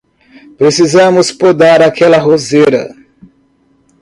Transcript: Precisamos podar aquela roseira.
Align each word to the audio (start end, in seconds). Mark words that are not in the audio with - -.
Precisamos 0.57 1.31
podar 1.31 1.79
aquela 1.79 2.17
roseira. 2.17 2.89